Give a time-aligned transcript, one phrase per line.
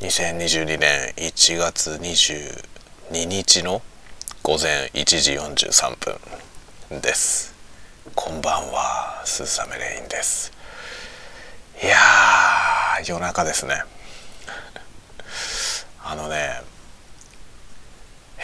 [0.00, 3.80] 2022年1月22日の
[4.42, 5.96] 午前1時43
[6.90, 7.54] 分です。
[8.14, 10.52] こんばんはスーサメレインです。
[11.82, 13.84] いやー夜中ですね。
[16.04, 16.60] あのね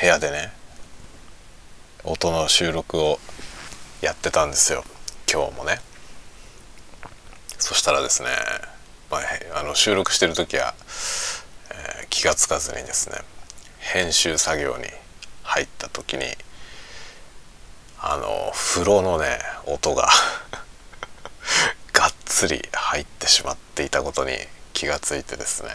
[0.00, 0.54] 部屋でね
[2.02, 3.20] 音の収録を
[4.00, 4.86] やってたんですよ。
[5.30, 5.82] 今日もね。
[7.58, 8.30] そしたらですね、
[9.10, 10.74] まあ、あの収録してる時は、
[12.22, 13.16] 気が付かずにですね
[13.80, 14.84] 編集作業に
[15.42, 16.22] 入った時に
[17.98, 20.08] あの風呂のね音が
[21.92, 24.38] がっつり入ってしまっていたことに
[24.72, 25.70] 気がついてですね、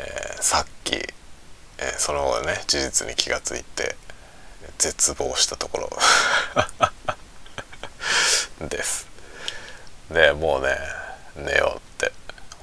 [0.00, 3.94] えー、さっき、えー、その後ね事実に気がついて
[4.78, 5.78] 絶望したとこ
[8.58, 9.06] ろ です。
[10.10, 10.76] でもうね
[11.36, 12.12] 寝ようって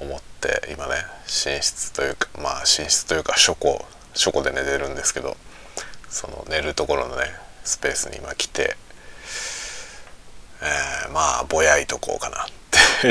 [0.00, 5.36] 思って今ね寝室というかまあ寝室というか書庫書庫で寝てるんですけど
[6.08, 7.24] その寝るところのね
[7.64, 8.76] スペースに今来て、
[10.62, 12.46] えー、まあぼやいとこうかなっ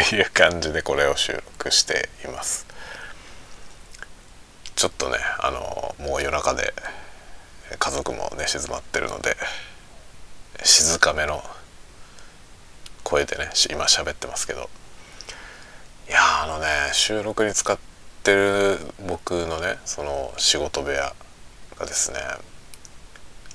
[0.09, 2.65] ていう感じでこれを収録しています。
[4.75, 6.73] ちょっとねあのもう夜中で
[7.77, 9.37] 家族も寝静まってるので
[10.63, 11.43] 静かめの
[13.03, 14.69] 声でね今喋ってますけど。
[16.07, 17.94] いやあのね収録に使って
[18.33, 21.13] る僕のねその仕事部屋
[21.77, 22.19] がですね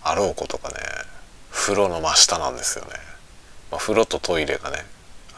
[0.03, 0.75] あろうことかね
[1.51, 2.91] 風呂の真下なんですよね、
[3.71, 4.79] まあ、風呂とトイレがね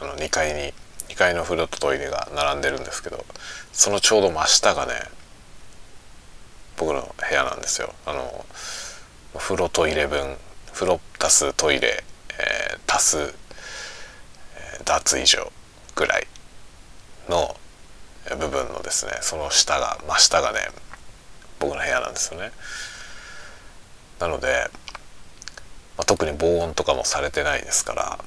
[0.01, 0.73] あの2階に
[1.09, 3.25] 2階の風呂とトイレが並んでるんですけど
[3.71, 4.93] そのちょうど真下がね
[6.77, 7.93] 僕の部屋なんですよ。
[8.05, 8.45] あの
[9.37, 10.37] 風呂トイレ分
[10.73, 12.03] 風呂足すトイレ、
[12.39, 13.35] えー、足す、
[14.83, 15.51] 脱衣所
[15.95, 16.27] ぐらい
[17.29, 17.55] の
[18.37, 20.59] 部分のですねその下が真下がね
[21.59, 22.51] 僕の部屋なんですよね。
[24.19, 24.69] なので、
[25.97, 28.19] まあ、特に防音とかもされてないですから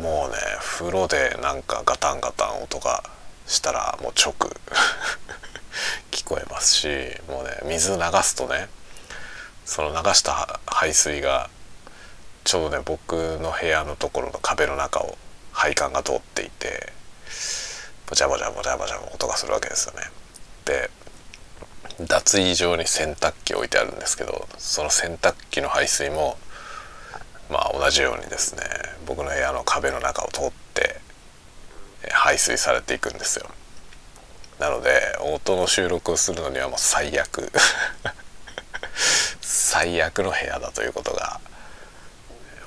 [0.00, 3.04] もうね風呂でなんかガタンガタン音が
[3.46, 4.34] したらもう直
[6.10, 6.88] 聞こえますし
[7.28, 8.68] もうね水流すとね
[9.64, 11.48] その流した排水が
[12.44, 15.16] ちょうどね僕の部屋のところの壁の中を
[15.52, 16.92] 配管が通っていて
[18.08, 20.00] ボチャボチャボチャボチャ音がするわけですよね。
[20.64, 20.90] で
[22.06, 26.36] 脱衣場に洗濯機置いてあるんですけどその洗濯機の排水も
[27.50, 28.62] まあ同じようにですね
[29.06, 31.00] 僕の部屋の壁の中を通って
[32.10, 33.46] 排水されていくんですよ。
[34.58, 37.50] なので音の収録をするのにはもう最悪
[39.40, 41.40] 最悪の部屋だということが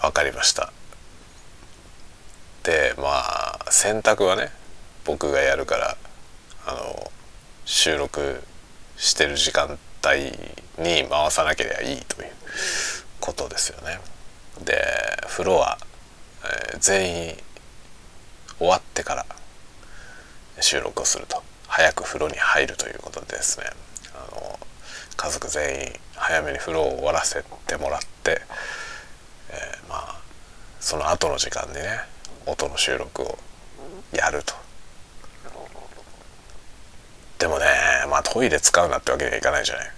[0.02, 0.74] 分かりました
[2.64, 4.52] でまあ洗濯はね
[5.06, 5.98] 僕がやるから
[6.66, 7.12] あの
[7.64, 8.44] 収録
[8.98, 12.32] してる時間帯に回さなければいいという
[13.20, 14.00] ことですよね。
[14.64, 14.82] で
[15.28, 15.78] 風呂は、
[16.44, 17.36] えー、全員
[18.58, 19.26] 終わってから
[20.60, 21.44] 収録をすると。
[21.68, 23.66] 早く風呂に入るということでですね。
[24.14, 24.60] あの
[25.18, 28.42] 家族全員早めに風呂を終わらせてもらって、
[29.50, 30.22] えー、まあ
[30.80, 32.00] その後の時間にね
[32.46, 33.38] 音の収録を
[34.14, 34.65] やると。
[37.46, 37.66] でもね
[38.10, 39.92] まあトイレ使うなってわけにはいかないじゃない。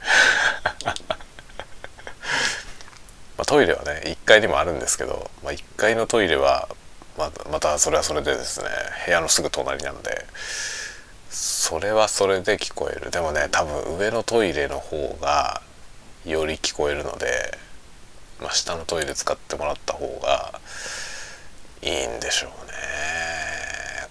[3.37, 6.67] まあ、トイレはね1階にもあるんですけど、まあ、1階のトイレは
[7.17, 8.67] ままたそれはそれでですね
[9.05, 10.25] 部屋のすぐ隣なんで
[11.29, 13.11] それはそれで聞こえる。
[13.11, 15.61] でもね多分上のトイレの方が
[16.25, 17.57] より聞こえるので、
[18.41, 20.59] まあ、下のトイレ使ってもらった方が
[21.81, 22.73] いいんでしょうね。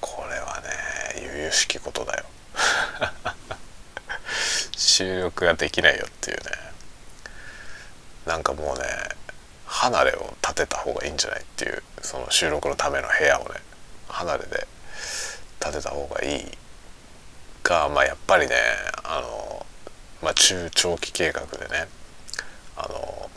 [0.00, 2.24] これはね由々しきことだよ。
[4.76, 6.44] 収録ができないよっていうね。
[8.26, 8.84] なんかもうね
[9.66, 13.50] 離れを立てた方がいいんじゃないっていうその収録のための部屋をね
[14.08, 14.66] 離れで
[15.60, 16.44] 立てた方がいい
[17.62, 18.54] がまあやっぱりね
[19.04, 19.66] あの、
[20.22, 21.88] まあ、中長期計画でね
[22.76, 23.30] あの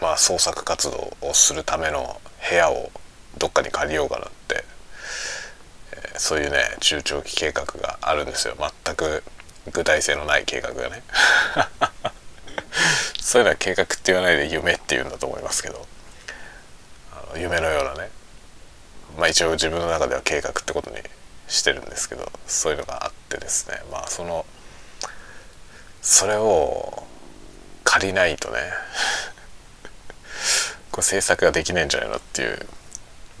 [0.00, 2.90] まあ創作活動をするための部屋を
[3.38, 4.64] どっかに借りようかなって
[5.92, 8.56] えそういうね中長期計画があるんですよ。
[8.84, 9.22] 全く
[9.72, 11.02] 具体性のない計画がね。
[13.20, 15.86] そういうのは計画って言わないで夢って言うんだと思いますけど。
[17.12, 18.10] あの夢のようなね。
[19.16, 20.96] まあ一応自分の中では計画ってことに
[21.48, 23.80] してるんですけどそういうのがあってですね。
[23.90, 24.44] まあその
[26.02, 27.04] それを
[27.84, 28.60] 借りないとね。
[30.90, 32.66] これ制作ができないんじゃないのっていう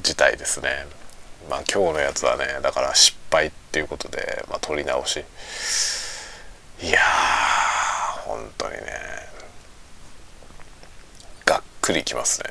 [0.02, 0.86] 事態ですね。
[1.48, 5.24] まあ今日のやつはねだから失敗っていうことで、まあ、撮り直し。
[6.82, 8.78] いやー本当にね。
[11.44, 12.50] がっくりきますね。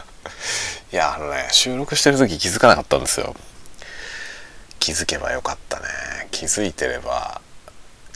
[0.92, 3.34] いやあのね収録してる時気づかなかったんですよ。
[4.78, 5.86] 気づけばよかったね。
[6.30, 7.40] 気づいてれば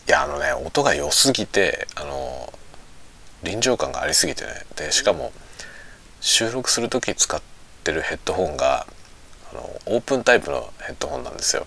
[0.06, 2.52] いやあのね音が良すぎてあの
[3.43, 4.66] 臨場感がありすぎてね。
[4.76, 5.32] でしかも
[6.20, 7.40] 収録する時使っ
[7.84, 8.87] てるヘッドホンが
[9.52, 11.66] あのオープンタイプのヘッドホンなんですよ。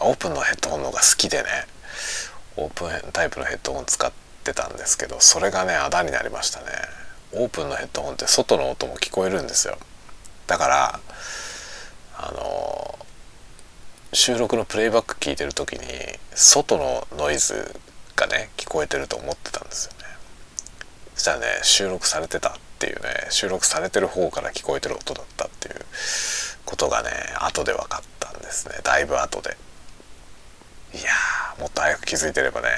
[0.00, 1.66] オープンのヘッドホンの方が好きでね。
[2.56, 4.10] オープンタイプのヘッドホン使っ
[4.44, 6.66] てたんですけどそれがねあだになりましたね。
[7.32, 9.76] オープンのヘッドホンって外の音も聞こえるんですよ。
[10.46, 11.00] だから
[12.16, 12.98] あの
[14.12, 15.86] 収録のプレイバック聞いてる時に
[16.34, 17.78] 外のノイズ
[18.16, 19.98] がね聞こえてると思ってたんですよね。
[21.14, 25.74] そしたらね収録されてたっていうね収録されてる方から聞こえてる音だったっていう
[26.64, 27.10] ことがね
[27.40, 28.76] 後で分かったんですね。
[28.82, 29.56] だいぶ後で。
[31.58, 32.68] もっと早く気づいてればね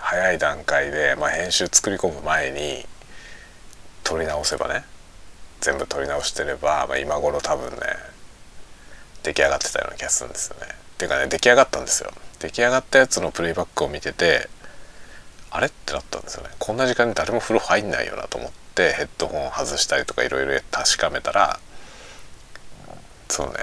[0.00, 2.86] 早い段階で、まあ、編集作り込む前に
[4.02, 4.84] 撮り直せばね
[5.60, 7.78] 全部撮り直してれば、まあ、今頃多分ね
[9.22, 10.66] 出来上がってたような気がするんですよね。
[10.96, 12.10] ていうかね出来上がったんですよ。
[12.38, 14.48] 出来上がったやつのプレイバックを見てて
[15.50, 16.50] あれってなったんですよね。
[16.58, 21.60] こんな時間に誰も風呂入んないよなと思ってヘッドホン外したりとかいろいろ確かめたら
[23.28, 23.54] そうね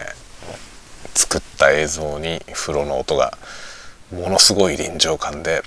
[1.15, 3.37] 作った映像に風呂の音が
[4.11, 5.63] ものすごい臨場感で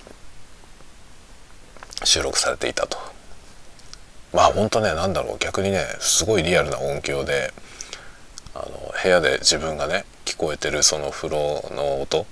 [2.05, 2.97] 収録されていたと。
[4.33, 7.53] まあ本当ね何だろう逆にねすごいリアルな音響で
[8.55, 12.27] あの部屋で自分がね聞こえてるその風呂の音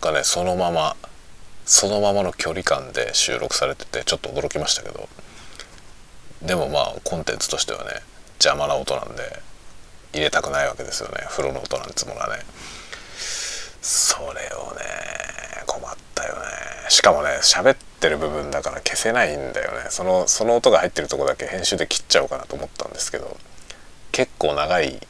[0.00, 0.96] がねそのまま
[1.64, 5.08] そのままの距離感で収録されててちょっと驚きましたけど。
[6.42, 8.02] でもまあコンテンツとしてはね
[8.34, 9.40] 邪魔な音なんで
[10.12, 11.24] 入れたくないわけですよね。
[11.30, 12.44] 風呂の音なんつものはね。
[13.80, 14.63] それを
[16.88, 19.86] しかもね喋ってる部分だから消せないんだよね。
[19.90, 23.36] そのその音が入ってるとこだけ編集で切っちゃおうかなと思ったんですけど
[24.12, 25.00] 結構長い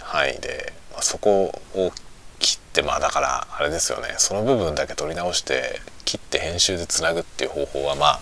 [0.00, 1.92] 範囲で、まあ、そこを
[2.38, 4.14] 切ってまあだからあれですよね。
[4.18, 8.20] その部分だけ取り直して切って編集でつなぐっていう方法はまあ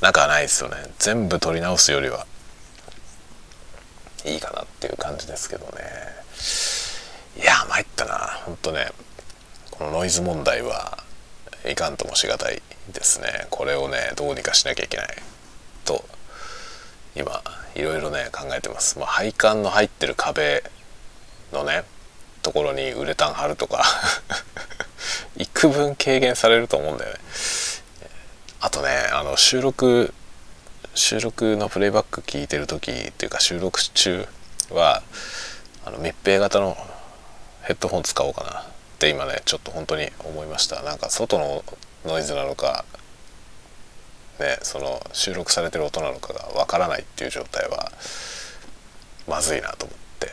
[0.00, 0.76] なくはないですよね。
[0.98, 2.26] 全部取り直すよりは
[4.24, 5.82] いいかなっていう感じですけどね。
[7.40, 8.16] いや参ったな。
[8.44, 8.88] ほんとね
[9.70, 10.97] このノイズ問題は
[11.70, 12.62] いかんともしがたい
[12.92, 13.46] ですね。
[13.50, 15.08] これをねどうにかしなきゃいけない。
[15.84, 16.04] と
[17.14, 17.42] 今
[17.74, 20.62] いろいろね考えてます、まあ、配管の入ってる壁
[21.52, 21.84] のね
[22.42, 23.84] ところにウレタン貼るとか
[25.36, 27.18] 幾分軽減されると思うんだよね。
[28.60, 30.12] あとねあの収録
[30.94, 34.26] 収録のプレイバック聞いてる時っていうか収録中
[34.70, 35.02] は
[35.84, 36.76] あの密閉型の
[37.62, 38.77] ヘッドホン使おうかな。
[38.98, 40.82] って今ねちょっと本当に思いました。
[40.82, 41.64] なんか外の
[42.04, 42.84] ノイズなのか
[44.40, 47.92] ねその収録されてる音なのかがわからないっていう状態は
[49.28, 50.32] まずいなと思って、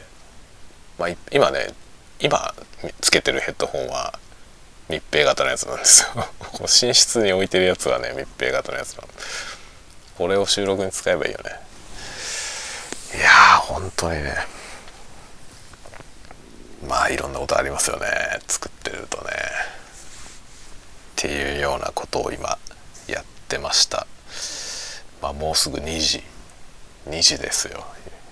[0.97, 1.73] まあ、今ね
[2.19, 2.55] 今
[3.01, 4.17] つけてるヘッドホンは
[4.89, 6.25] 密閉型のやつなんですよ。
[6.61, 9.07] 寝室に置いてるやつはね密閉型のやつなの。
[10.17, 11.51] これを収録に使えばいいよね。
[13.15, 14.54] いやー本当にね。
[16.87, 18.07] まあいろんなことありますよね。
[18.47, 19.31] 作ってるとね。
[19.31, 22.57] っていうようなことを今
[23.07, 24.05] やってました。
[25.21, 26.23] まあもうすぐ2時。
[27.07, 27.85] 2時ですよ。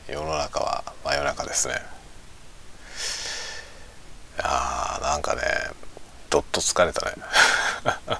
[0.08, 1.76] 世の中は真夜中ですね。
[4.38, 5.42] いやーなんかね
[6.30, 7.16] どっと疲れたね。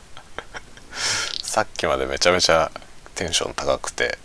[1.44, 2.72] さっきまでめちゃめちゃ
[3.16, 4.18] テンション高くて、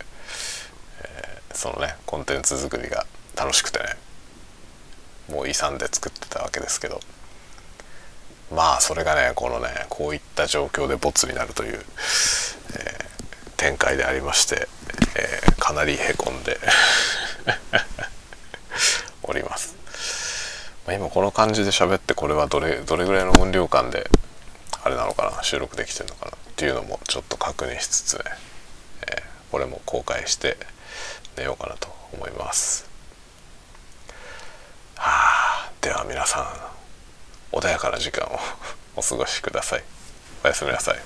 [1.01, 3.97] えー、そのねコンテンツ作りが楽しくてね。
[5.29, 6.99] もう勇んで作ってたわけですけど。
[8.51, 11.83] まあそれがねこのねこういった状況でボツになるという、えー、
[13.57, 14.67] 展開でありまして、
[15.15, 16.57] えー、かなりへこんで
[19.23, 19.75] おります、
[20.87, 24.09] まあ、今この感じで喋ってこれはどれどれぐらいの音量感で
[24.83, 28.23] あれなのかな収録できてるのかなっていうのもちょっと確認しつつね、
[29.11, 29.21] えー、
[29.51, 30.57] これも公開して
[31.37, 32.88] 寝ようかなと思います。
[35.81, 36.41] では皆さ
[37.53, 38.39] ん穏やかな時間を
[38.97, 39.83] お過ごしください。
[40.43, 40.99] おやすみなさい。